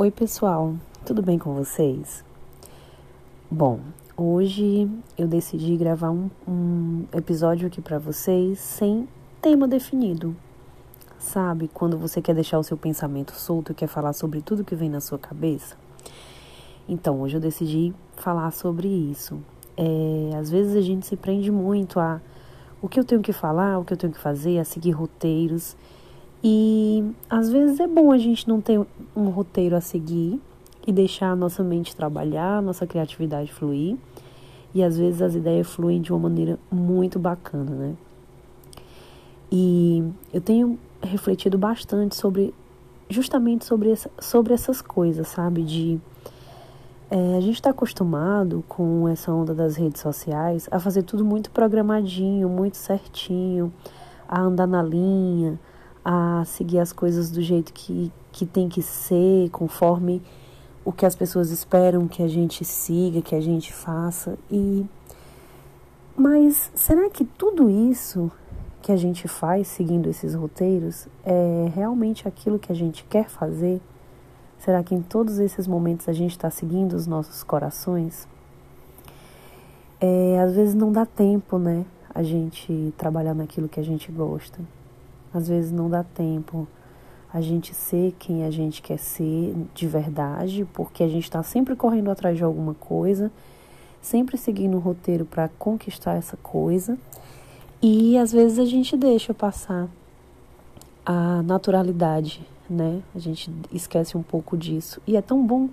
[0.00, 2.24] Oi, pessoal, tudo bem com vocês?
[3.50, 3.80] Bom,
[4.16, 9.08] hoje eu decidi gravar um, um episódio aqui para vocês sem
[9.42, 10.36] tema definido.
[11.18, 14.76] Sabe, quando você quer deixar o seu pensamento solto e quer falar sobre tudo que
[14.76, 15.76] vem na sua cabeça?
[16.88, 19.40] Então, hoje eu decidi falar sobre isso.
[19.76, 22.20] É, às vezes a gente se prende muito a
[22.80, 25.76] o que eu tenho que falar, o que eu tenho que fazer, a seguir roteiros.
[26.42, 28.80] E às vezes é bom a gente não ter
[29.16, 30.40] um roteiro a seguir
[30.86, 33.96] e deixar a nossa mente trabalhar, a nossa criatividade fluir.
[34.74, 37.94] E às vezes as ideias fluem de uma maneira muito bacana, né?
[39.50, 42.54] E eu tenho refletido bastante sobre
[43.10, 45.62] justamente sobre, essa, sobre essas coisas, sabe?
[45.62, 46.00] De
[47.10, 51.50] é, a gente está acostumado com essa onda das redes sociais a fazer tudo muito
[51.50, 53.72] programadinho, muito certinho,
[54.28, 55.58] a andar na linha,
[56.10, 60.22] a seguir as coisas do jeito que, que tem que ser, conforme
[60.82, 64.38] o que as pessoas esperam que a gente siga, que a gente faça.
[64.50, 64.86] E
[66.16, 68.32] mas será que tudo isso
[68.80, 73.78] que a gente faz seguindo esses roteiros é realmente aquilo que a gente quer fazer?
[74.58, 78.26] Será que em todos esses momentos a gente está seguindo os nossos corações?
[80.00, 81.84] É, às vezes não dá tempo, né?
[82.14, 84.58] A gente trabalhar naquilo que a gente gosta.
[85.38, 86.68] Às vezes não dá tempo
[87.32, 91.74] a gente ser quem a gente quer ser de verdade, porque a gente está sempre
[91.76, 93.30] correndo atrás de alguma coisa,
[94.00, 96.98] sempre seguindo o roteiro para conquistar essa coisa.
[97.80, 99.88] E às vezes a gente deixa passar
[101.04, 103.02] a naturalidade né?
[103.14, 105.68] A gente esquece um pouco disso e é tão bom.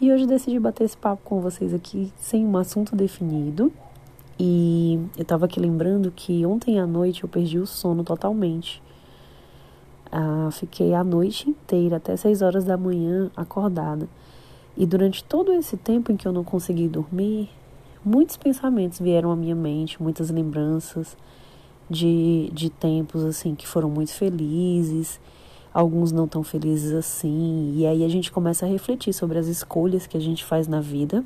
[0.00, 3.72] E hoje decidi bater esse papo com vocês aqui sem um assunto definido.
[4.38, 8.80] E eu tava aqui lembrando que ontem à noite eu perdi o sono totalmente.
[10.10, 14.08] Ah, fiquei a noite inteira, até 6 horas da manhã, acordada.
[14.76, 17.50] E durante todo esse tempo em que eu não consegui dormir,
[18.04, 21.16] muitos pensamentos vieram à minha mente, muitas lembranças
[21.90, 25.20] de, de tempos assim que foram muito felizes
[25.72, 27.74] alguns não tão felizes assim.
[27.76, 30.80] E aí a gente começa a refletir sobre as escolhas que a gente faz na
[30.80, 31.24] vida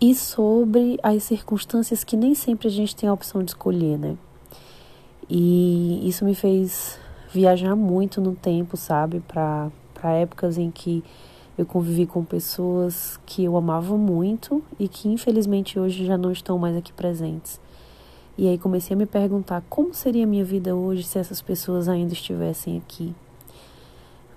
[0.00, 4.16] e sobre as circunstâncias que nem sempre a gente tem a opção de escolher, né?
[5.28, 6.98] E isso me fez
[7.32, 9.20] viajar muito no tempo, sabe?
[9.20, 9.70] Para
[10.16, 11.04] épocas em que
[11.56, 16.58] eu convivi com pessoas que eu amava muito e que infelizmente hoje já não estão
[16.58, 17.60] mais aqui presentes.
[18.38, 21.88] E aí comecei a me perguntar como seria a minha vida hoje se essas pessoas
[21.88, 23.14] ainda estivessem aqui.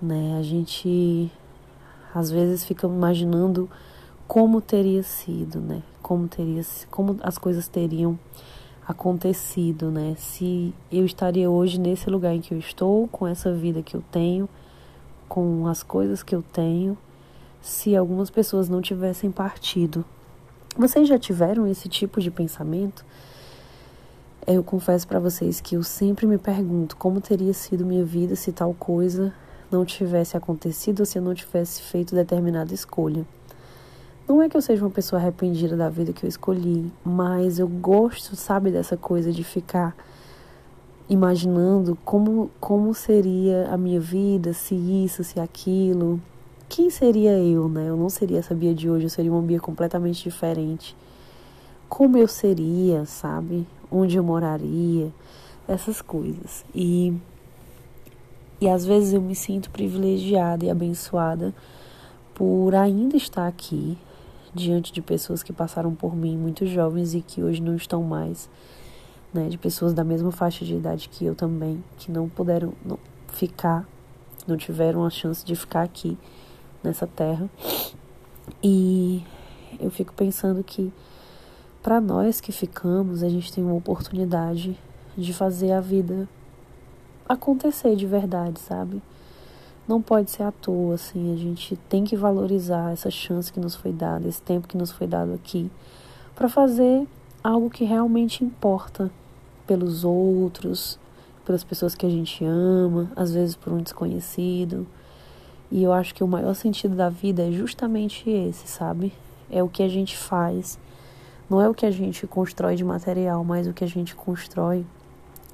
[0.00, 0.36] Né?
[0.38, 1.30] A gente
[2.14, 3.68] às vezes fica imaginando
[4.28, 5.82] como teria sido, né?
[6.02, 8.18] Como teria, como as coisas teriam
[8.86, 10.14] acontecido, né?
[10.18, 14.02] Se eu estaria hoje nesse lugar em que eu estou, com essa vida que eu
[14.10, 14.48] tenho,
[15.28, 16.96] com as coisas que eu tenho,
[17.62, 20.04] se algumas pessoas não tivessem partido.
[20.76, 23.04] Vocês já tiveram esse tipo de pensamento?
[24.46, 28.52] Eu confesso para vocês que eu sempre me pergunto como teria sido minha vida se
[28.52, 29.32] tal coisa
[29.70, 33.24] não tivesse acontecido se eu não tivesse feito determinada escolha.
[34.26, 37.68] Não é que eu seja uma pessoa arrependida da vida que eu escolhi, mas eu
[37.68, 39.94] gosto, sabe, dessa coisa de ficar
[41.08, 46.20] imaginando como, como seria a minha vida, se isso, se aquilo.
[46.68, 47.88] Quem seria eu, né?
[47.88, 50.96] Eu não seria essa Bia de hoje, eu seria uma Bia completamente diferente.
[51.88, 53.66] Como eu seria, sabe?
[53.94, 55.12] onde eu moraria,
[55.68, 56.64] essas coisas.
[56.74, 57.14] E,
[58.60, 61.54] e às vezes eu me sinto privilegiada e abençoada
[62.34, 63.96] por ainda estar aqui
[64.54, 68.48] diante de pessoas que passaram por mim, muito jovens e que hoje não estão mais,
[69.32, 72.98] né, de pessoas da mesma faixa de idade que eu também, que não puderam não,
[73.28, 73.86] ficar,
[74.46, 76.16] não tiveram a chance de ficar aqui
[76.82, 77.50] nessa terra.
[78.62, 79.24] E
[79.80, 80.92] eu fico pensando que
[81.82, 84.78] para nós que ficamos, a gente tem uma oportunidade
[85.16, 86.28] de fazer a vida
[87.28, 89.02] acontecer de verdade, sabe?
[89.86, 93.74] Não pode ser à toa, assim, a gente tem que valorizar essa chance que nos
[93.74, 95.70] foi dada, esse tempo que nos foi dado aqui,
[96.34, 97.06] para fazer
[97.42, 99.10] algo que realmente importa
[99.66, 100.98] pelos outros,
[101.44, 104.86] pelas pessoas que a gente ama, às vezes por um desconhecido.
[105.70, 109.12] E eu acho que o maior sentido da vida é justamente esse, sabe?
[109.50, 110.78] É o que a gente faz
[111.48, 114.84] não é o que a gente constrói de material, mas o que a gente constrói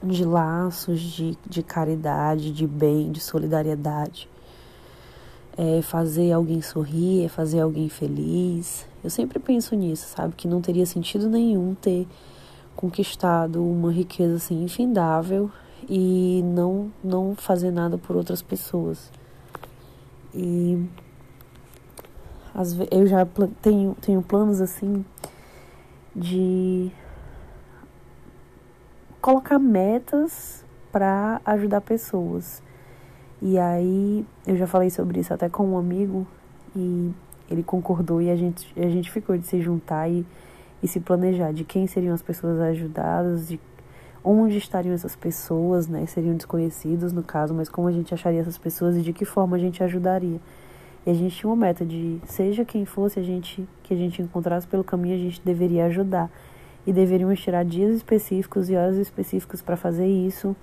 [0.03, 4.29] de laços de, de caridade, de bem, de solidariedade.
[5.57, 8.87] É fazer alguém sorrir, é fazer alguém feliz.
[9.05, 10.35] Eu sempre penso nisso, sabe?
[10.35, 12.07] Que não teria sentido nenhum ter
[12.75, 15.51] conquistado uma riqueza assim infindável
[15.89, 19.11] e não não fazer nada por outras pessoas.
[20.35, 20.83] E
[22.91, 23.27] eu já
[23.61, 25.05] tenho, tenho planos assim
[26.15, 26.91] de
[29.31, 32.61] colocar metas para ajudar pessoas.
[33.41, 36.27] E aí eu já falei sobre isso até com um amigo
[36.75, 37.13] e
[37.49, 40.27] ele concordou e a gente, a gente ficou de se juntar e,
[40.83, 43.61] e se planejar de quem seriam as pessoas ajudadas, de
[44.25, 46.05] onde estariam essas pessoas, né?
[46.07, 49.57] Seriam desconhecidos no caso, mas como a gente acharia essas pessoas e de que forma
[49.57, 50.41] a gente ajudaria.
[51.07, 54.21] E a gente tinha uma meta de, seja quem fosse a gente que a gente
[54.21, 56.29] encontrasse pelo caminho, a gente deveria ajudar.
[56.87, 60.57] E deveríamos tirar dias específicos e horas específicas para fazer isso.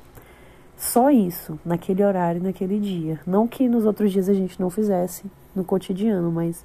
[0.76, 3.20] Só isso, naquele horário, naquele dia.
[3.26, 5.24] Não que nos outros dias a gente não fizesse
[5.56, 6.64] no cotidiano, mas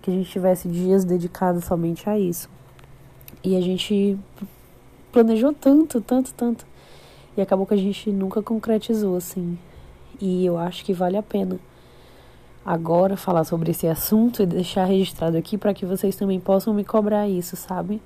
[0.00, 2.48] que a gente tivesse dias dedicados somente a isso.
[3.42, 4.18] E a gente
[5.12, 6.66] planejou tanto, tanto, tanto.
[7.36, 9.58] E acabou que a gente nunca concretizou, assim.
[10.20, 11.58] E eu acho que vale a pena
[12.64, 16.84] agora falar sobre esse assunto e deixar registrado aqui para que vocês também possam me
[16.84, 18.02] cobrar isso, sabe?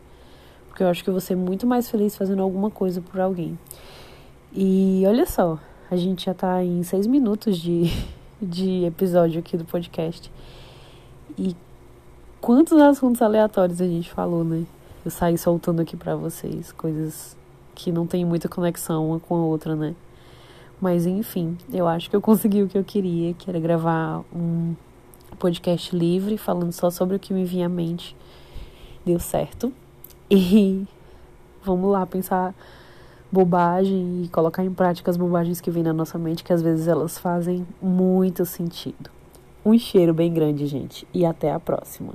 [0.73, 3.59] Porque eu acho que eu vou ser muito mais feliz fazendo alguma coisa por alguém.
[4.55, 5.59] E olha só,
[5.91, 7.93] a gente já tá em seis minutos de,
[8.41, 10.33] de episódio aqui do podcast.
[11.37, 11.55] E
[12.41, 14.65] quantos assuntos aleatórios a gente falou, né?
[15.05, 17.37] Eu saí soltando aqui para vocês coisas
[17.75, 19.95] que não tem muita conexão uma com a outra, né?
[20.81, 24.75] Mas enfim, eu acho que eu consegui o que eu queria, que era gravar um
[25.39, 28.17] podcast livre, falando só sobre o que me vinha à mente.
[29.05, 29.71] Deu certo.
[30.35, 30.87] E
[31.63, 32.55] vamos lá pensar
[33.31, 36.89] bobagem e colocar em prática as bobagens que vêm na nossa mente, que às vezes
[36.89, 39.11] elas fazem muito sentido.
[39.63, 42.15] Um cheiro bem grande, gente, e até a próxima.